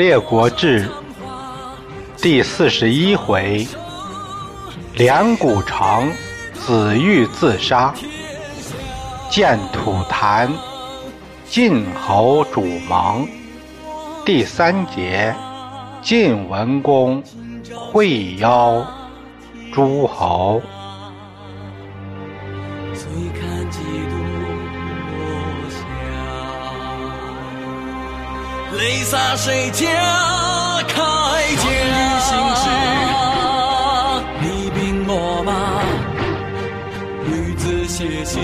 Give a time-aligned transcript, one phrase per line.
[0.02, 0.88] 《列国志》
[2.22, 3.66] 第四十一回：
[4.94, 6.10] 梁谷城
[6.54, 7.92] 子玉自杀，
[9.28, 10.50] 建土坛
[11.44, 13.28] 晋侯主盟。
[14.24, 15.34] 第三节：
[16.00, 17.22] 晋文公
[17.92, 18.82] 会邀
[19.70, 20.62] 诸侯。
[28.80, 29.86] 泪洒谁家
[30.88, 30.96] 铠
[31.56, 31.64] 甲？
[34.40, 35.52] 你兵我马，
[37.26, 38.40] 女子写信，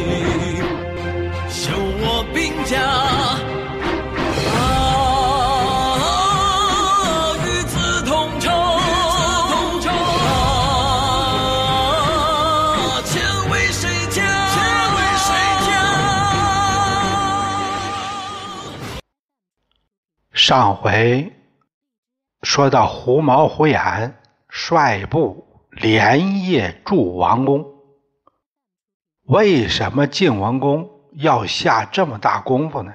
[1.48, 2.77] 修我兵家。
[20.48, 21.33] 上回
[22.42, 24.16] 说到胡毛胡眼
[24.48, 27.66] 率部连夜筑王宫，
[29.24, 32.94] 为什么晋文公要下这么大功夫呢？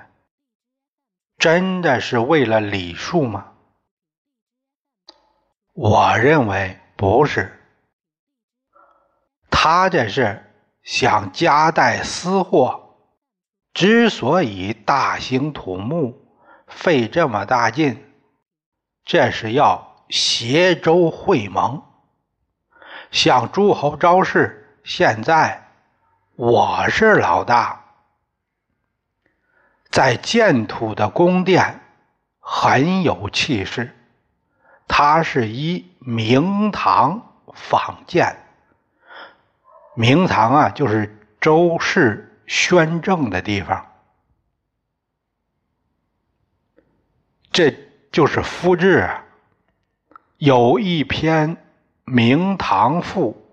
[1.37, 3.51] 真的是为了礼数吗？
[5.73, 7.51] 我认为不是，
[9.49, 10.41] 他这是
[10.83, 12.95] 想夹带私货，
[13.73, 16.17] 之所以大兴土木。
[16.71, 18.03] 费这么大劲，
[19.05, 21.83] 这是要携周会盟，
[23.11, 25.69] 向诸侯招示：现在
[26.35, 27.85] 我是老大。
[29.89, 31.81] 在建土的宫殿
[32.39, 33.95] 很有气势，
[34.87, 38.37] 它是依明堂仿建。
[39.93, 43.90] 明堂啊，就是周氏宣政的地方。
[47.51, 47.77] 这
[48.13, 49.25] 就是夫志啊，
[50.37, 51.57] 有一篇
[52.05, 53.43] 《明堂赋》，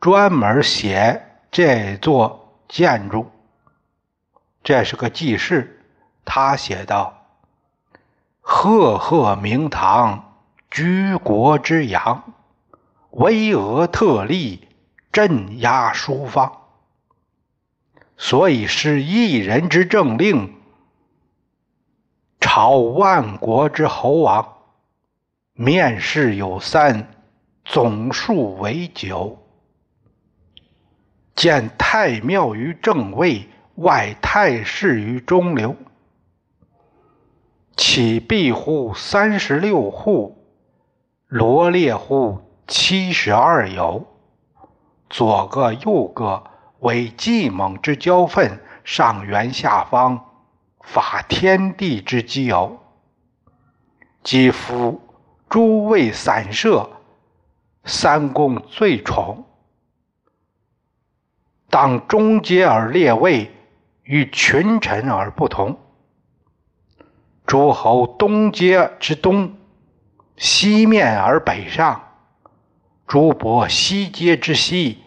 [0.00, 3.30] 专门写这座建筑。
[4.64, 5.84] 这是个记事，
[6.24, 7.26] 他写道
[8.40, 10.38] ：“赫赫明堂，
[10.70, 12.32] 居国之阳，
[13.10, 14.68] 巍峨特立，
[15.12, 16.50] 镇压书方。
[18.16, 20.54] 所以是一人之政令。”
[22.40, 24.56] 朝万国之侯王，
[25.52, 27.08] 面试有三，
[27.64, 29.36] 总数为九。
[31.34, 35.76] 见太庙于正位，外太室于中流。
[37.76, 40.36] 起壁乎三十六户，
[41.26, 44.04] 罗列乎七十二友。
[45.10, 46.42] 左个右个，
[46.80, 50.27] 为计猛之交分，上圆下方。
[50.90, 52.80] 法天地之基由，
[54.22, 54.98] 即夫
[55.46, 56.88] 诸位散射，
[57.84, 59.44] 三公最宠。
[61.68, 63.54] 当中阶而列位，
[64.02, 65.78] 与群臣而不同。
[67.46, 69.58] 诸侯东阶之东，
[70.38, 72.00] 西面而北上；
[73.06, 75.02] 诸伯西阶之西，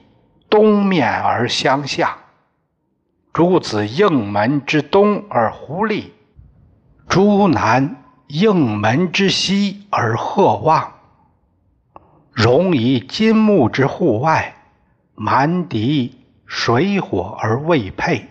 [0.47, 2.20] 东面而相下。
[3.33, 6.13] 诸子应门之东而狐立，
[7.07, 10.95] 诸南应门之西而贺望。
[12.33, 14.55] 容以金木之户外，
[15.15, 18.27] 蛮敌水火而未配。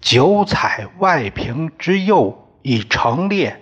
[0.00, 3.60] 九彩外屏之右以成列，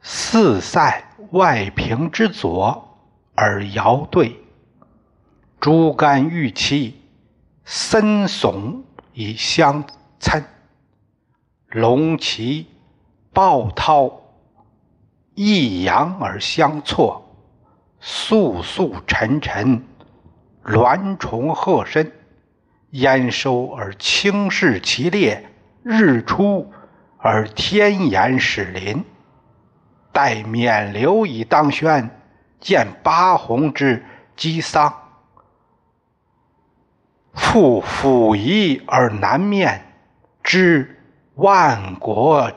[0.00, 2.98] 四塞外屏之左
[3.36, 4.42] 而爻对。
[5.60, 6.98] 诸干玉器。
[7.64, 8.82] 森耸
[9.12, 9.84] 以相
[10.18, 10.44] 参，
[11.68, 12.66] 龙旗
[13.32, 14.10] 豹涛，
[15.34, 17.36] 抑扬而相错，
[18.00, 19.84] 肃肃沉沉，
[20.64, 22.12] 鸾虫鹤身，
[22.90, 25.48] 燕收而轻视其列，
[25.84, 26.72] 日出
[27.18, 29.04] 而天颜始临。
[30.10, 32.10] 待冕旒以当轩，
[32.60, 34.04] 见八鸿之
[34.36, 35.01] 击丧。
[37.34, 39.84] 复辅仪而南面，
[40.42, 41.00] 知
[41.34, 42.52] 万国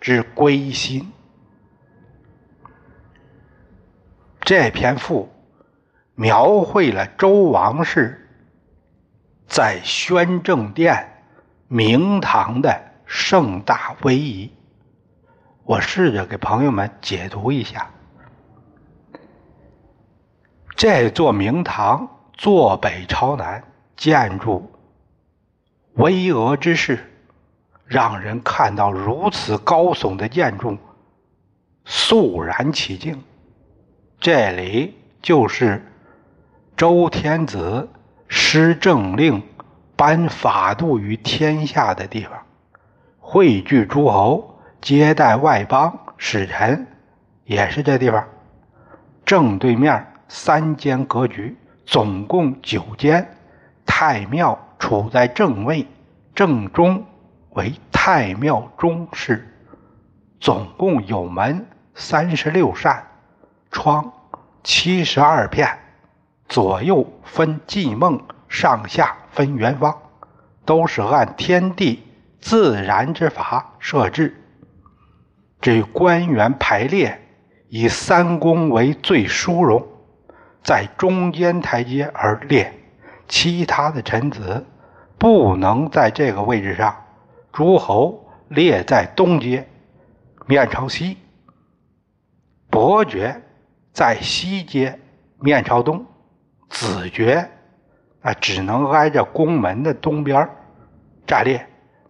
[0.00, 1.12] 之归心。
[4.40, 5.28] 这篇赋
[6.14, 8.28] 描绘了周王室
[9.46, 11.22] 在宣政殿
[11.68, 14.50] 明堂的盛大威仪。
[15.64, 17.90] 我试着给朋友们解读一下，
[20.76, 22.08] 这座明堂。
[22.36, 23.64] 坐北朝南，
[23.96, 24.70] 建筑
[25.94, 26.98] 巍峨之势，
[27.86, 30.76] 让人看到如此高耸的建筑，
[31.86, 33.22] 肃然起敬。
[34.20, 35.82] 这里就是
[36.76, 37.88] 周天子
[38.28, 39.42] 施政令、
[39.96, 42.32] 颁法度于天下的地方，
[43.18, 46.86] 汇聚诸侯、接待外邦使臣，
[47.44, 48.22] 也是这地方。
[49.24, 51.56] 正对面三间格局，
[51.86, 53.26] 总共九间。
[53.86, 55.86] 太庙处在正位，
[56.34, 57.06] 正中
[57.50, 59.48] 为太庙中室，
[60.38, 63.06] 总共有门三十六扇，
[63.70, 64.12] 窗
[64.62, 65.78] 七十二片，
[66.48, 69.96] 左右分寂梦，上下分圆方，
[70.66, 72.02] 都是按天地
[72.40, 74.36] 自然之法设置。
[75.60, 77.18] 至于官员排列，
[77.68, 79.86] 以三公为最殊荣，
[80.66, 82.72] 在中间台阶而列。
[83.28, 84.66] 其他的臣子
[85.16, 87.04] 不能在这个位置上，
[87.52, 89.66] 诸侯列在东街，
[90.46, 91.16] 面朝西；
[92.68, 93.40] 伯爵
[93.92, 94.98] 在西街，
[95.40, 96.04] 面朝东；
[96.68, 97.48] 子爵
[98.22, 100.48] 啊，只能挨着宫门的东边
[101.26, 101.60] 站列；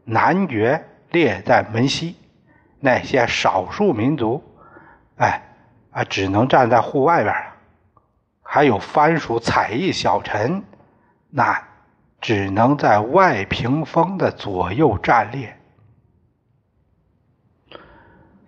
[0.05, 2.15] 男爵列在门西；
[2.81, 4.43] 那些少数民族，
[5.17, 5.43] 哎
[5.93, 7.56] 啊，只能站在户外边了
[8.47, 10.63] 还有藩属采邑小臣。
[11.31, 11.63] 那
[12.21, 15.59] 只能在外屏风的左右站列。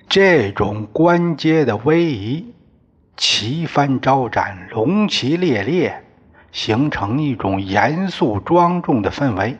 [0.08, 2.54] 这种官阶的威仪，
[3.16, 6.02] 旗幡招展，龙旗猎猎，
[6.50, 9.58] 形成一种严肃庄重的氛围。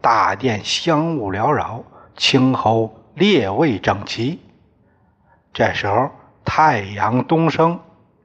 [0.00, 1.84] 大殿香雾缭绕，
[2.16, 4.40] 清侯列位整齐。
[5.52, 6.10] 这时候，
[6.44, 7.78] 太阳东升，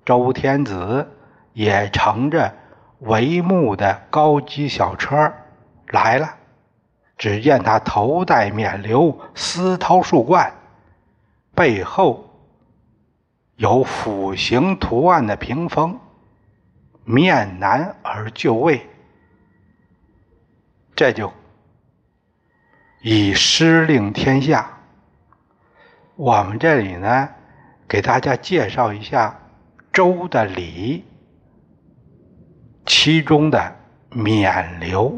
[0.03, 1.07] 周天子
[1.53, 2.53] 也乘着。
[3.01, 5.31] 帷幕的高级小车
[5.87, 6.35] 来了，
[7.17, 10.53] 只见他头戴冕旒，丝绦束冠，
[11.55, 12.29] 背后
[13.55, 15.97] 有斧形图案的屏风，
[17.05, 18.85] 面南而就位，
[20.93, 21.31] 这就
[23.01, 24.77] 以师令天下。
[26.17, 27.29] 我们这里呢，
[27.87, 29.39] 给大家介绍一下
[29.93, 31.05] 周的礼。
[33.01, 33.73] 其中的
[34.11, 35.17] 冕旒，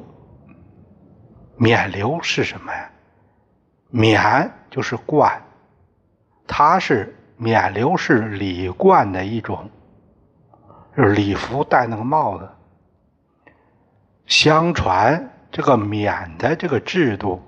[1.58, 2.92] 冕旒是什么呀？
[3.90, 5.42] 冕就是冠，
[6.46, 9.68] 它是冕旒是礼冠的一种，
[10.96, 12.48] 就是礼服戴那个帽子。
[14.28, 17.42] 相传这个冕的这个制度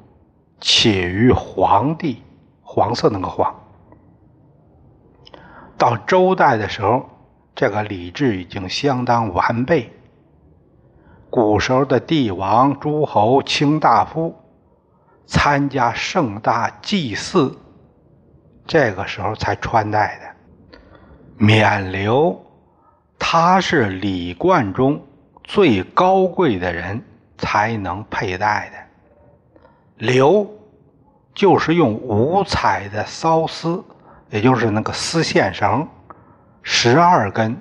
[0.59, 2.23] 起于黄帝，
[2.63, 3.53] 黄色那个黄。
[5.77, 7.07] 到周代的时候，
[7.53, 9.93] 这个礼制已经相当完备。
[11.35, 14.35] 古时候的帝王、诸侯、卿大夫
[15.25, 17.57] 参加盛大祭祀，
[18.67, 20.27] 这个时候才穿戴的
[21.35, 22.37] 冕旒，
[23.17, 25.01] 它是礼冠中
[25.43, 27.03] 最高贵的人
[27.39, 28.71] 才能佩戴
[29.97, 30.05] 的。
[30.05, 30.47] 旒
[31.33, 33.83] 就是用五彩的缫丝，
[34.29, 35.87] 也就是那个丝线绳，
[36.61, 37.59] 十二根，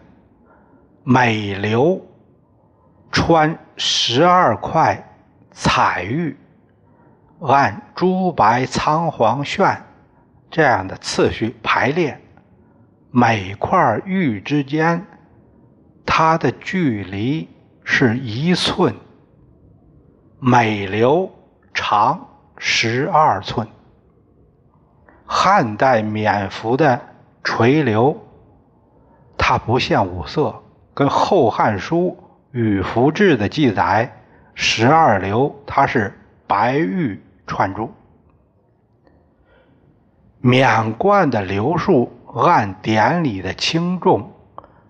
[1.05, 2.03] 每旒。
[3.13, 5.07] 穿十二块
[5.51, 6.35] 彩玉，
[7.41, 9.85] 按朱白苍黄炫
[10.51, 12.19] 这样的次序排列，
[13.11, 15.05] 每块玉之间，
[16.07, 17.49] 它的距离
[17.85, 18.95] 是一寸，
[20.41, 21.31] 每流
[21.75, 23.69] 长十二寸。
[25.27, 26.99] 汉代冕服的
[27.45, 28.17] 垂流，
[29.37, 30.63] 它不限五色，
[30.95, 32.17] 跟《后汉书》。
[32.53, 34.15] 《羽服志》的记载，
[34.55, 36.13] 十二流它是
[36.47, 37.91] 白玉串珠，
[40.41, 44.33] 冕冠的流数按典礼的轻重，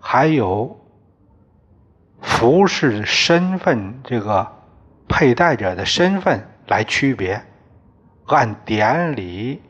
[0.01, 0.77] 还有
[2.21, 4.45] 服饰身份这个
[5.07, 7.41] 佩戴者的身份来区别。
[8.25, 9.61] 按典礼，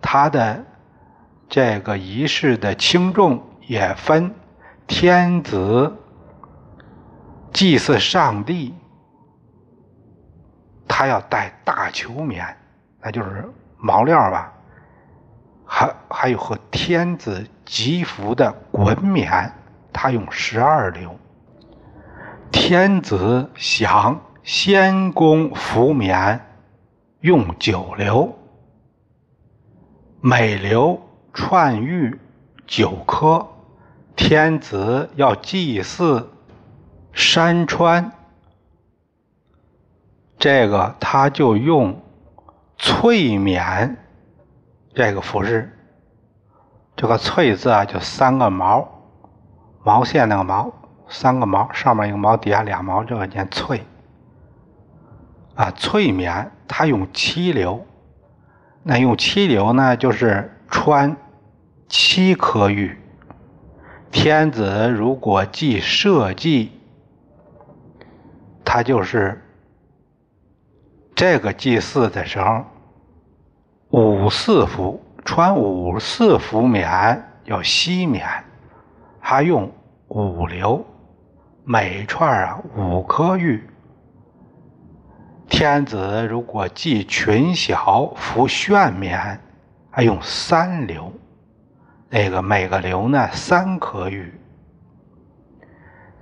[0.00, 0.64] 它的
[1.48, 4.34] 这个仪式的轻重也分
[4.86, 5.96] 天子。
[7.52, 8.74] 祭祀上帝，
[10.86, 12.56] 他要戴大球冕，
[13.00, 14.52] 那就是毛料吧。
[15.66, 19.52] 还还有和天子吉服的衮冕，
[19.92, 21.16] 他用十二流。
[22.52, 26.40] 天子享先公服冕，
[27.20, 28.36] 用九流。
[30.20, 31.00] 每流
[31.32, 32.18] 串玉
[32.66, 33.46] 九颗。
[34.16, 36.28] 天子要祭祀。
[37.12, 38.12] 山川，
[40.38, 42.00] 这个他就用
[42.78, 43.96] 翠冕
[44.94, 45.76] 这个服饰。
[46.96, 48.86] 这个“翠”字啊，就三个毛，
[49.82, 50.70] 毛线那个毛，
[51.08, 53.82] 三个毛，上面一个毛，底下俩毛，这个念翠。
[55.54, 57.86] 啊，翠冕它用七流，
[58.82, 61.16] 那用七流呢，就是穿
[61.88, 62.98] 七颗玉。
[64.10, 66.70] 天子如果祭社稷，
[68.72, 69.42] 他就是
[71.12, 72.64] 这个祭祀的时候，
[73.88, 75.02] 五四服。
[75.24, 78.24] 穿五四服冕叫西冕，
[79.18, 79.68] 还用
[80.06, 80.86] 五流，
[81.64, 83.68] 每串啊五颗玉。
[85.48, 89.40] 天子如果祭群小服炫冕，
[89.90, 91.12] 还用三流，
[92.08, 94.32] 那个每个流呢三颗玉。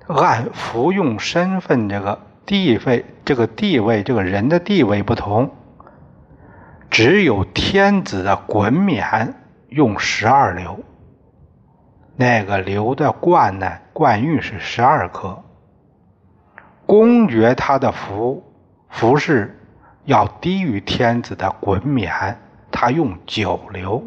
[0.06, 5.50] 按服用身份这个地位，这个地位，这个人的地位不同。
[6.88, 9.34] 只有天子的衮冕
[9.68, 10.80] 用十二流，
[12.16, 13.70] 那个流的冠呢？
[13.92, 15.44] 冠玉是十二颗。
[16.86, 18.42] 公爵他的服
[18.88, 19.60] 服饰
[20.06, 22.38] 要低于天子的衮冕，
[22.72, 24.02] 他用九流，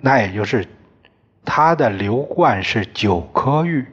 [0.00, 0.66] 那也就是
[1.44, 3.86] 他的流冠是九颗玉。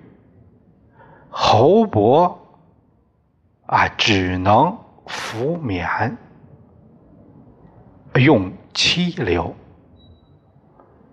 [1.36, 2.40] 侯伯
[3.66, 6.16] 啊，只能服冕。
[8.22, 9.56] 用七流，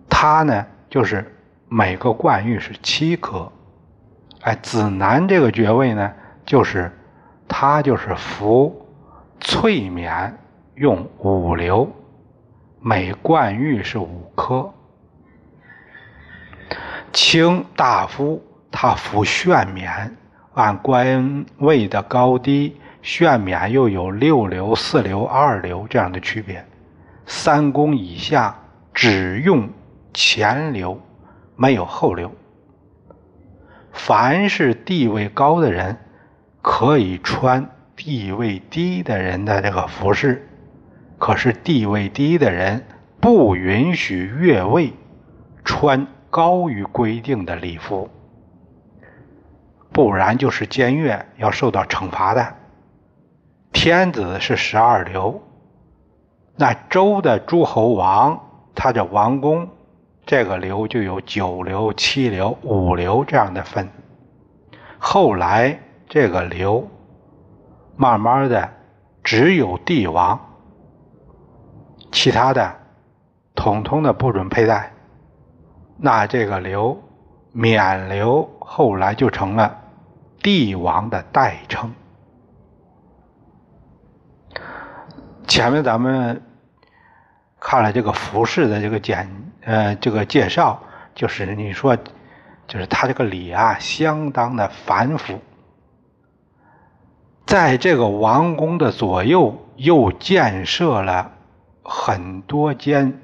[0.07, 1.35] 他呢就是
[1.67, 3.51] 每个冠玉是七颗。
[4.41, 6.13] 哎，子南这个爵位呢，
[6.45, 6.91] 就是
[7.47, 8.85] 他就是服
[9.39, 10.37] 翠冕，
[10.75, 11.91] 用五流，
[12.79, 14.71] 每冠玉是五颗。
[17.11, 18.39] 卿大夫
[18.71, 20.15] 他服炫冕，
[20.53, 26.65] 按官位的高低，炫冕又有六流、四流、二流这样的区别。
[27.25, 28.55] 三公以下
[28.93, 29.69] 只用
[30.13, 30.99] 前流，
[31.55, 32.31] 没有后流。
[33.91, 35.97] 凡是地位高的人，
[36.61, 40.47] 可以穿地位低的人的这个服饰，
[41.17, 42.85] 可是地位低的人
[43.19, 44.93] 不允许越位
[45.63, 48.09] 穿高于规定的礼服，
[49.91, 52.55] 不然就是僭越，要受到惩罚的。
[53.73, 55.41] 天子是十二流。
[56.55, 58.39] 那周的诸侯王，
[58.75, 59.67] 他的王公，
[60.25, 63.89] 这个流就有九流、七流、五流这样的分。
[64.99, 66.87] 后来这个流，
[67.95, 68.69] 慢慢的
[69.23, 70.39] 只有帝王，
[72.11, 72.75] 其他的
[73.55, 74.91] 统统的不准佩戴。
[75.97, 77.01] 那这个流，
[77.51, 79.80] 冕流，后来就成了
[80.41, 81.93] 帝王的代称。
[85.47, 86.41] 前面咱们。
[87.63, 89.29] 看了这个服饰的这个简
[89.63, 90.81] 呃这个介绍，
[91.13, 91.95] 就是你说，
[92.65, 95.39] 就是他这个礼啊，相当的繁复。
[97.45, 101.33] 在这个王宫的左右又建设了
[101.83, 103.21] 很多间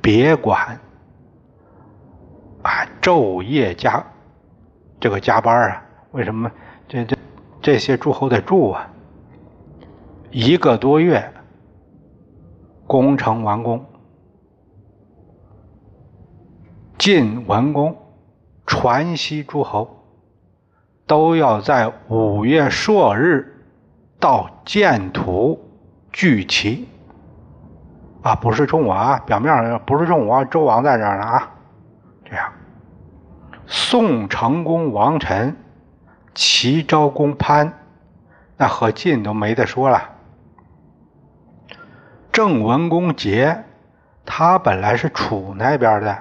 [0.00, 0.78] 别馆，
[2.62, 4.06] 啊，昼夜加
[5.00, 5.82] 这个加班啊，
[6.16, 6.50] 为什么
[6.88, 7.16] 这这
[7.60, 8.88] 这些诸侯得住啊？
[10.30, 11.32] 一个多月。
[12.86, 13.84] 工程完工，
[16.96, 17.96] 晋文公、
[18.64, 20.04] 传西诸侯
[21.04, 23.66] 都要在五月朔日
[24.20, 25.60] 到建土
[26.12, 26.88] 聚齐。
[28.22, 31.50] 啊，不是中午啊，表面上不是中午啊，周王在这儿呢啊。
[32.24, 32.52] 这样，
[33.66, 35.56] 宋成公王臣、
[36.36, 37.72] 齐昭公潘，
[38.58, 40.10] 那和晋都没得说了。
[42.30, 43.64] 郑文公杰，
[44.26, 46.18] 他本来是楚那边的，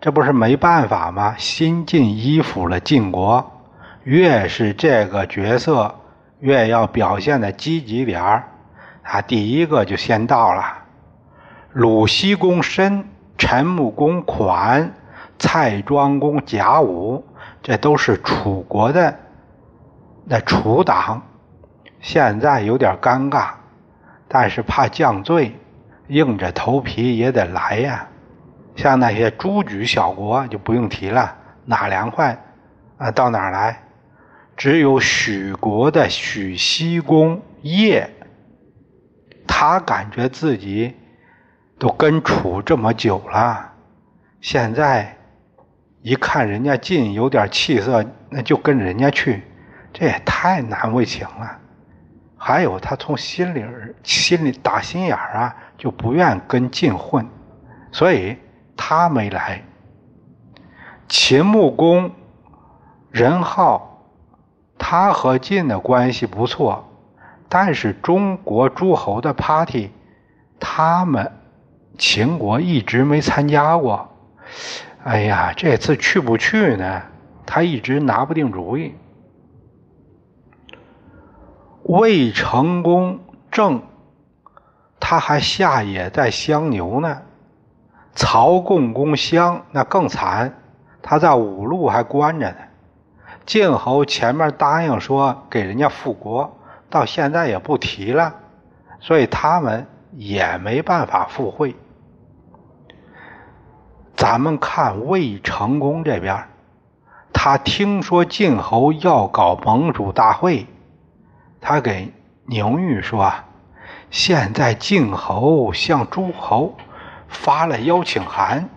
[0.00, 1.34] 这不是没办法吗？
[1.36, 3.52] 新晋依附了晋国，
[4.04, 5.94] 越是这个角色，
[6.40, 8.48] 越要表现的积极点儿。
[9.02, 10.64] 他第一个就先到了。
[11.72, 14.94] 鲁僖公申、陈穆公款、
[15.38, 17.26] 蔡庄公贾武，
[17.62, 19.14] 这都是楚国的
[20.26, 21.22] 那楚党，
[22.00, 23.50] 现在有点尴尬。
[24.26, 25.54] 但是怕降罪，
[26.08, 28.08] 硬着头皮也得来呀。
[28.74, 32.36] 像那些诸举小国就不用提了，哪凉快
[32.98, 33.10] 啊？
[33.10, 33.82] 到哪儿来？
[34.56, 38.08] 只有许国的许西公叶，
[39.46, 40.94] 他感觉自己
[41.78, 43.72] 都跟楚这么久了，
[44.40, 45.16] 现在
[46.02, 49.42] 一看人家晋有点气色，那就跟人家去，
[49.94, 51.58] 这也太难为情了。
[52.36, 53.64] 还有他从心里
[54.02, 57.26] 心里打心眼儿啊，就不愿跟晋混，
[57.90, 58.36] 所以
[58.76, 59.62] 他没来。
[61.08, 62.10] 秦穆公
[63.10, 64.04] 任浩，
[64.76, 66.86] 他和晋的关系不错，
[67.48, 69.90] 但是中国诸侯的 party，
[70.60, 71.32] 他们
[71.96, 74.10] 秦国一直没参加过。
[75.04, 77.02] 哎呀，这次去不去呢？
[77.46, 78.94] 他一直拿不定主意。
[81.84, 83.82] 魏成功正，
[84.98, 87.22] 他还下野在相牛呢。
[88.14, 90.54] 曹共公相那更惨，
[91.02, 92.56] 他在五路还关着呢。
[93.44, 96.56] 晋侯前面答应说给人家复国，
[96.88, 98.34] 到现在也不提了，
[99.00, 101.76] 所以他们也没办法复会。
[104.16, 106.48] 咱们看魏成功这边，
[107.30, 110.66] 他听说晋侯要搞盟主大会。
[111.66, 112.12] 他给
[112.44, 113.32] 宁玉说
[114.12, 116.76] ：“现在晋侯向诸侯
[117.26, 118.68] 发了邀请函，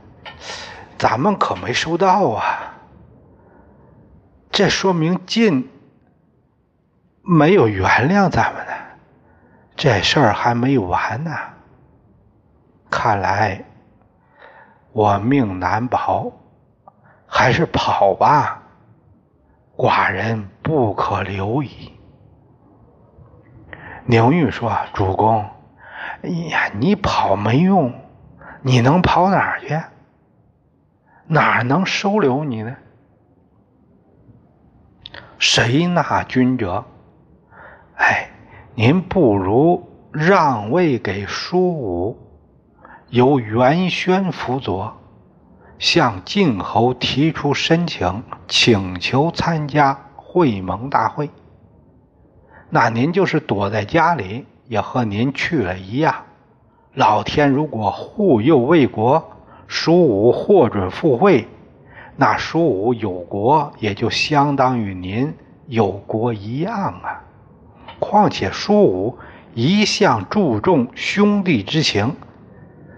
[0.97, 2.77] 咱们可没收到啊。
[4.49, 5.69] 这说明晋
[7.23, 8.71] 没有原谅咱们呢。
[9.75, 11.31] 这事儿还没完呢。
[12.89, 13.65] 看来
[14.93, 16.31] 我命难保，
[17.25, 18.63] 还是跑吧。
[19.75, 21.91] 寡人不可留矣。”
[24.09, 25.45] 宁玉说：“主公，
[26.23, 27.93] 哎呀，你跑没用，
[28.61, 29.77] 你能跑哪儿去？
[31.27, 32.77] 哪能收留你呢？
[35.37, 36.85] 谁纳君者？
[37.97, 38.29] 哎，
[38.75, 42.17] 您不如让位给舒武，
[43.09, 44.95] 由元轩辅佐，
[45.79, 51.29] 向晋侯提出申请，请求参加会盟大会。”
[52.69, 56.25] 那您就是躲在家里，也和您去了一样。
[56.93, 61.47] 老天如果护佑魏国，叔武获准赴会，
[62.15, 65.33] 那叔武有国也就相当于您
[65.67, 67.23] 有国一样啊。
[67.99, 69.17] 况且叔武
[69.53, 72.15] 一向注重兄弟之情，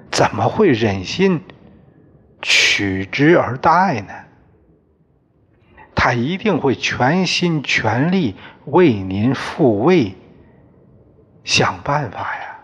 [0.10, 1.42] 怎么会忍心
[2.42, 4.14] 取之而代呢？
[5.94, 8.36] 他一定会全心全力
[8.72, 10.16] 为您复位，
[11.44, 12.60] 想办法呀。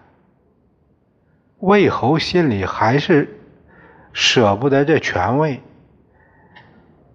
[1.59, 3.39] 魏侯心里还是
[4.13, 5.61] 舍不得这权位，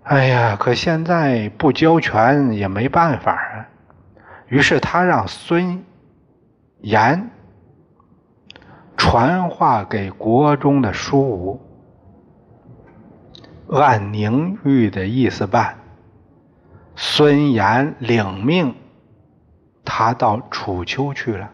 [0.03, 3.69] 哎呀，可现在不交权也没办法啊。
[4.49, 5.85] 于是他让孙
[6.81, 7.31] 延
[8.97, 11.61] 传话给国中的书武，
[13.71, 15.77] 按宁玉的意思办。
[16.97, 18.75] 孙岩领命，
[19.93, 21.51] 他到楚丘去了。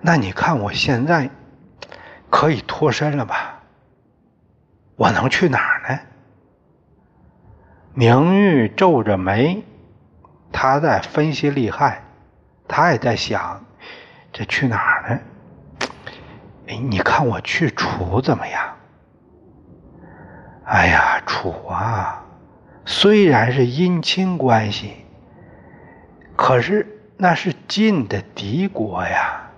[0.00, 1.28] 那你看我现在
[2.30, 3.60] 可以脱身了吧？
[4.96, 6.00] 我能去哪儿呢？
[7.92, 9.62] 明玉皱着眉，
[10.50, 12.02] 他在分析利害，
[12.66, 13.62] 他也在想，
[14.32, 15.20] 这去哪儿呢？
[16.66, 18.74] 哎，你看我去楚怎么样？
[20.64, 22.24] 哎呀，楚啊！
[22.86, 25.03] 虽然是姻亲关系，
[26.36, 29.50] 可是那是晋的敌国呀，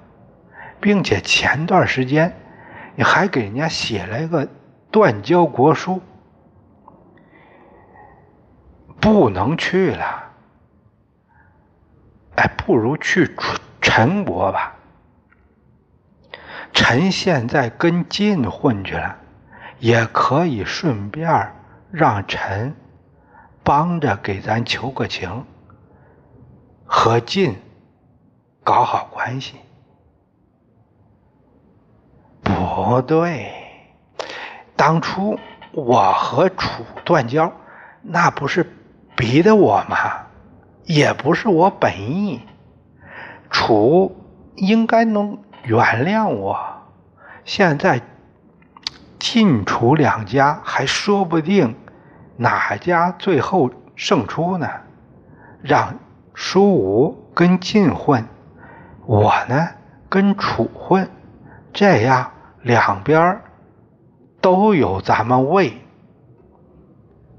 [0.80, 2.36] 并且前段时间
[2.94, 4.46] 你还给人家写了一个
[4.90, 6.02] 断交国书，
[9.00, 10.24] 不能去了。
[12.36, 13.34] 哎，不如去
[13.80, 14.74] 陈国吧。
[16.72, 19.16] 陈现在跟晋混去了，
[19.78, 21.52] 也可以顺便
[21.90, 22.76] 让陈。
[23.64, 25.44] 帮着给咱求个情，
[26.86, 27.56] 和晋
[28.64, 29.56] 搞好关系。
[32.42, 33.52] 不对，
[34.76, 35.38] 当初
[35.72, 37.52] 我和楚断交，
[38.02, 38.72] 那不是
[39.16, 39.96] 逼的我吗？
[40.84, 42.40] 也不是我本意。
[43.50, 44.16] 楚
[44.54, 46.58] 应该能原谅我。
[47.44, 48.00] 现在
[49.18, 51.74] 晋楚两家还说不定。
[52.36, 54.68] 哪家最后胜出呢？
[55.62, 55.98] 让
[56.38, 58.26] 舒武跟晋混，
[59.06, 59.70] 我呢
[60.10, 61.08] 跟楚混，
[61.72, 63.40] 这样两边
[64.42, 65.80] 都有咱们魏。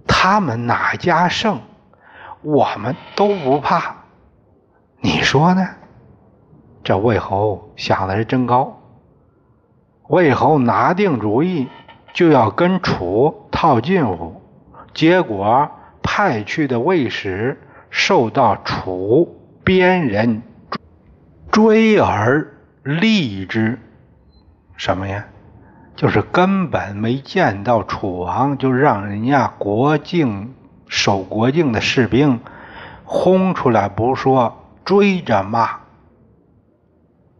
[0.07, 1.61] 他们哪家胜，
[2.41, 3.97] 我们都不怕。
[4.99, 5.69] 你说呢？
[6.83, 8.81] 这魏侯想的是真高。
[10.07, 11.67] 魏侯拿定主意，
[12.13, 14.41] 就要跟楚套近乎。
[14.95, 15.69] 结果
[16.01, 17.61] 派去的魏使
[17.97, 20.43] 受到楚边人
[21.51, 23.79] 追而立之，
[24.77, 25.25] 什么呀？
[25.95, 30.53] 就是根本没见到楚王，就让人家国境
[30.87, 32.39] 守国境的士兵
[33.03, 35.79] 轰出来，不说追着骂。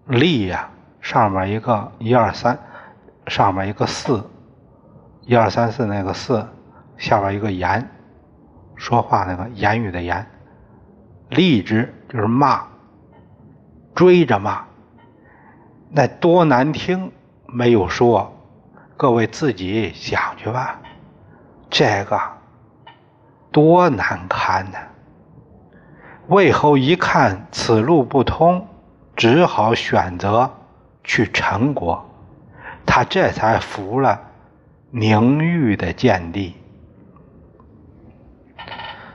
[0.08, 2.58] 立呀，上面一个一二三，
[3.28, 4.28] 上面一个四，
[5.22, 6.48] 一二三四那个四，
[6.98, 7.88] 下边一个言，
[8.76, 10.26] 说话那个言语的言，
[11.30, 12.68] 立之就是骂，
[13.94, 14.66] 追着骂，
[15.90, 17.12] 那多难听，
[17.46, 18.34] 没有说。
[18.96, 20.80] 各位自己想去吧，
[21.70, 22.20] 这个
[23.52, 24.78] 多难堪呢！
[26.28, 28.68] 魏侯一看此路不通，
[29.16, 30.52] 只好选择
[31.04, 32.04] 去陈国，
[32.88, 34.20] 他这才服了
[34.90, 36.57] 宁玉的见地。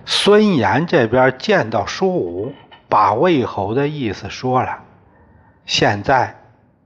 [0.04, 2.52] 孙岩这边见到舒武，
[2.88, 4.80] 把魏侯的意思说了，
[5.64, 6.36] 现在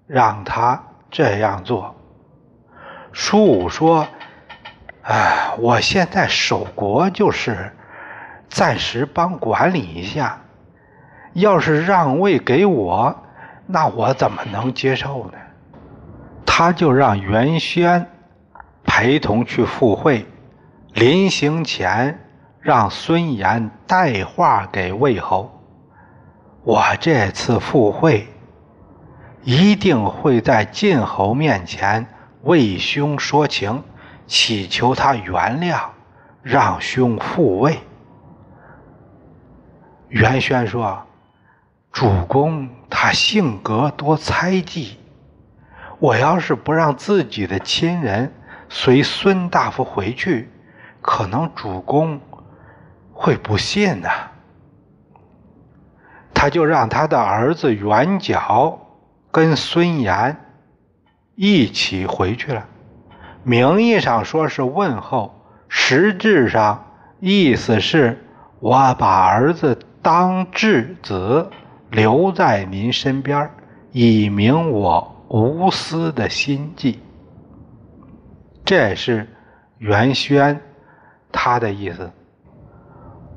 [0.07, 1.97] 让他这样做。
[3.13, 4.07] 舒武说
[5.03, 7.73] ：“啊，我现在守国就是
[8.49, 10.43] 暂时帮管理一下，
[11.33, 13.25] 要是让位给我，
[13.67, 15.39] 那我怎么能接受呢？”
[16.45, 18.07] 他就让袁轩
[18.85, 20.27] 陪同去赴会，
[20.93, 22.26] 临行前
[22.67, 25.63] 让孙岩带话给魏侯
[26.67, 28.27] ：“我这次赴会
[29.45, 32.05] 一定会在晋侯面前。”
[32.43, 33.85] 为兄说情，
[34.27, 35.79] 祈求他原谅，
[36.43, 37.79] 让兄复位。
[40.09, 41.07] 袁轩说
[41.93, 44.99] ：“主公他性格多猜忌，
[46.01, 48.35] 我要是不让自己的亲人
[48.69, 50.51] 随孙大夫回去，
[51.01, 52.21] 可能主公
[53.17, 54.09] 会不信呢。”
[56.33, 58.79] 他就让他的儿子袁角
[59.33, 60.37] 跟孙岩。
[61.39, 62.67] 一起回去了，
[63.43, 65.35] 名义上说是问候，
[65.69, 66.87] 实质上
[67.21, 68.25] 意思是
[68.59, 71.51] 我把儿子当质子
[71.91, 73.51] 留在您身边，
[73.93, 77.03] 以明我无私的心迹。
[78.65, 79.29] 这是
[79.77, 80.59] 袁轩
[81.31, 82.11] 他的意思。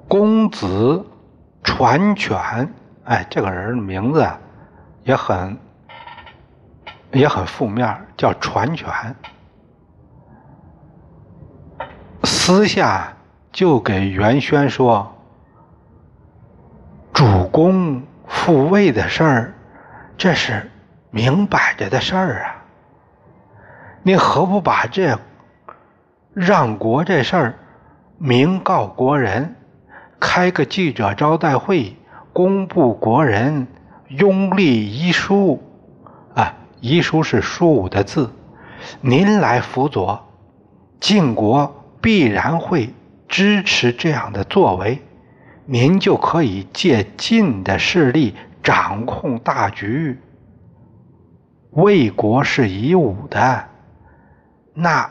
[0.09, 1.05] 公子
[1.63, 2.37] 传犬，
[3.05, 4.27] 哎，这个人的名字
[5.03, 5.57] 也很。
[7.11, 9.15] 也很负面，叫传权。
[12.23, 13.11] 私下
[13.51, 15.11] 就给袁轩说
[17.11, 19.53] ：“主公复位的事儿，
[20.19, 20.69] 这是
[21.09, 22.61] 明摆着的事儿啊！
[24.03, 25.17] 你何不把这
[26.31, 27.59] 让国这事儿
[28.19, 29.55] 明告国人，
[30.19, 31.95] 开个记者招待会，
[32.33, 33.67] 公布国人
[34.07, 35.63] 拥立遗书？”
[36.35, 38.31] 啊遗书是舒武的字，
[39.01, 40.27] 您来辅佐，
[40.99, 42.93] 晋国必然会
[43.27, 45.01] 支持这样的作为，
[45.65, 50.17] 您就可以借晋的势力掌控大局。
[51.71, 53.65] 魏国是以武的，
[54.73, 55.09] 那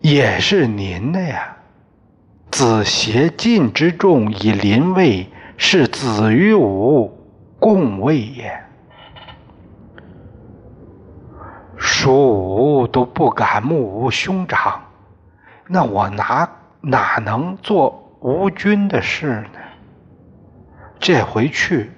[0.00, 1.55] 也是您的呀。
[2.50, 7.12] 子挟晋之众以临魏，是子与武
[7.58, 8.62] 共魏也。
[11.76, 14.80] 蜀武都不敢目无兄长，
[15.68, 16.48] 那我哪
[16.80, 19.58] 哪能做无君的事呢？
[20.98, 21.90] 这回去，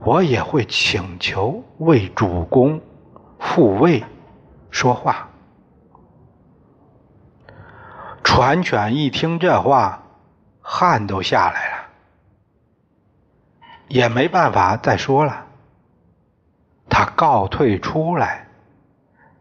[0.00, 2.78] 我也会请求为主公
[3.38, 4.04] 复位
[4.70, 5.27] 说话。
[8.22, 10.02] 传犬一听这话，
[10.60, 11.86] 汗都下来了，
[13.88, 15.46] 也没办法再说了，
[16.88, 18.46] 他告退出来。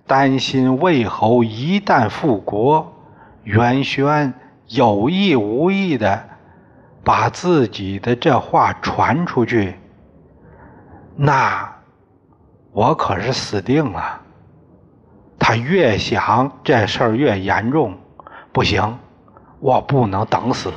[0.06, 2.96] 担心魏侯一旦复国，
[3.44, 4.34] 袁轩
[4.68, 6.30] 有意无意的
[7.04, 9.78] 把自己的这话传出去，
[11.18, 11.76] 那
[12.72, 14.22] 我可是死定了。
[15.38, 17.98] 他越想这事儿越严重，
[18.58, 18.98] 不行，
[19.60, 20.74] 我不能等死。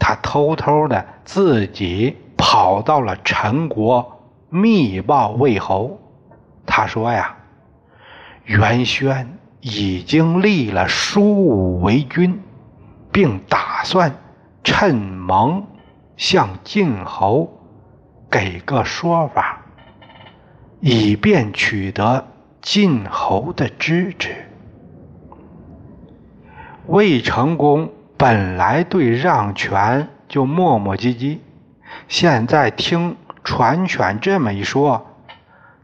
[0.00, 6.00] 他偷偷的自己跑到了陈国，密报魏侯。
[6.66, 7.36] 他说呀。
[8.46, 12.42] 袁轩已经立了叔武为君，
[13.12, 14.12] 并打算
[14.64, 15.64] 趁蒙
[16.16, 17.48] 向晋侯
[18.28, 19.60] 给个说法，
[20.80, 22.26] 以便取得
[22.60, 24.49] 晋侯的支持。
[26.90, 31.38] 魏成功本来对让权就磨磨唧唧。
[32.08, 35.06] 现在听传犬这么一说，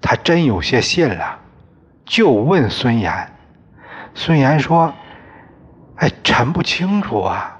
[0.00, 1.38] 他真有些信了，
[2.04, 3.30] 就问孙岩。
[4.14, 4.92] 孙岩说
[5.94, 7.56] ：“哎，臣不清楚啊。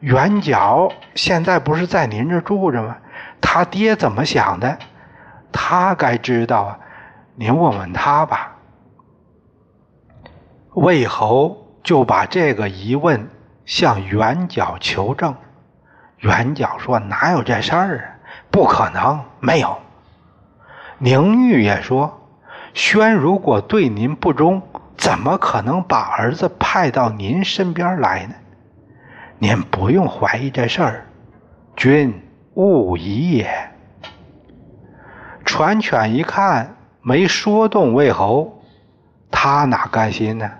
[0.00, 2.96] 元角现在不是在您这住着吗？
[3.40, 4.76] 他爹怎么想的？
[5.52, 6.78] 他该知道啊。
[7.36, 8.56] 您问问他吧。”
[10.74, 13.28] 魏侯就把这个疑问
[13.66, 15.34] 向元角求证。
[16.18, 18.04] 元角说：“哪有这事儿啊？
[18.50, 19.78] 不可能，没有。”
[20.98, 22.28] 宁玉也说
[22.74, 24.62] ：“宣如果对您不忠。”
[24.98, 28.34] 怎么可能把儿子派到您身边来呢？
[29.38, 31.06] 您不用怀疑这事儿，
[31.76, 32.20] 君
[32.54, 33.48] 勿疑也。
[35.44, 38.60] 传犬一看没说动魏侯，
[39.30, 40.50] 他哪甘心呢？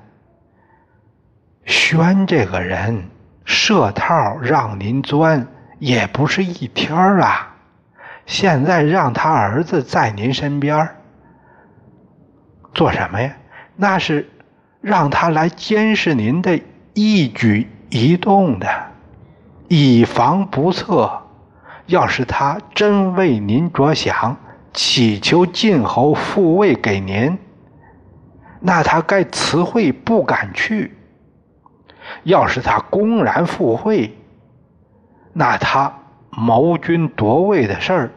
[1.69, 3.05] 宣这个人
[3.45, 5.47] 设套让您钻，
[5.79, 7.55] 也不是一天儿啊。
[8.25, 10.89] 现在让他儿子在您身边
[12.73, 13.37] 做什么呀？
[13.77, 14.31] 那是
[14.81, 16.59] 让他来监视您的
[16.95, 18.67] 一举一动的，
[19.69, 21.23] 以防不测。
[21.85, 24.39] 要是他真为您着想，
[24.73, 27.39] 祈求晋侯复位给您，
[28.59, 30.91] 那他该辞会不敢去；
[32.25, 34.17] 要是他公然赴会，
[35.33, 35.99] 那他
[36.31, 38.11] 谋君夺位的事儿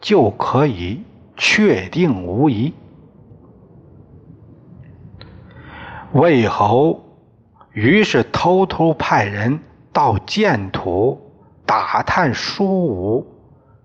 [0.00, 1.02] 就可以
[1.36, 2.72] 确定无疑。
[6.12, 7.04] 魏侯
[7.72, 9.60] 于是偷偷派人
[9.92, 11.32] 到建土
[11.64, 13.26] 打探苏武、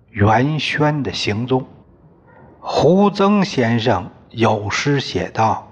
[0.09, 1.65] 元宣的行踪。
[2.59, 5.67] 胡曾先生有诗写道：“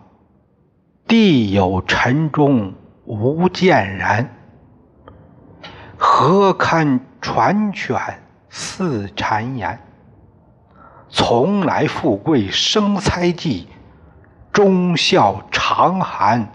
[1.07, 2.73] 地有晨钟
[3.05, 4.29] 无见然，
[5.97, 7.97] 何堪传犬
[8.49, 9.79] 似谗言？
[11.09, 13.67] 从来富贵生猜忌。”
[14.53, 16.47] 忠孝长寒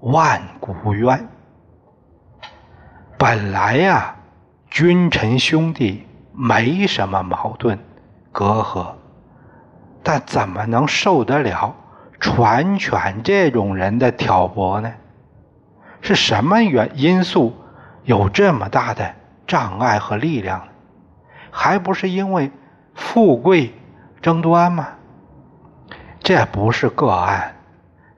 [0.00, 1.26] 万古冤。
[3.16, 4.14] 本来呀，
[4.68, 7.78] 君臣兄弟没什么矛盾
[8.30, 8.92] 隔阂，
[10.02, 11.74] 但怎么能受得了
[12.20, 14.92] 传犬这种人的挑拨呢？
[16.04, 17.56] 是什么原因素
[18.04, 19.14] 有这么大的
[19.46, 20.68] 障碍和力量？
[21.50, 22.52] 还不是因为
[22.94, 23.72] 富贵
[24.20, 24.88] 争端吗？
[26.20, 27.56] 这不是个案，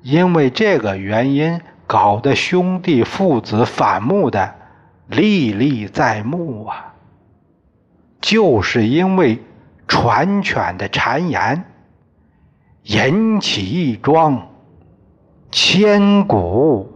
[0.03, 4.57] 因为这个原因搞得兄弟父子反目的
[5.07, 6.95] 历历在目啊！
[8.21, 9.41] 就是因为
[9.87, 11.65] 传犬的谗言，
[12.83, 14.49] 引起一桩
[15.53, 16.96] 千古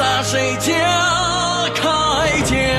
[0.00, 0.72] 在谁家
[1.74, 2.69] 开间